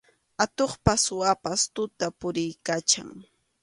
Atuqpas 0.43 0.99
suwapas 1.05 1.61
tuta 1.73 2.07
puriykachan. 2.19 3.09